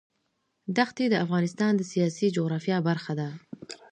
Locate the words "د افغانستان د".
1.09-1.81